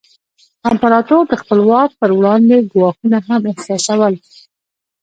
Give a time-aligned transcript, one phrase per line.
[0.71, 4.13] امپراتور د خپل واک پر وړاندې ګواښونه هم احساسول.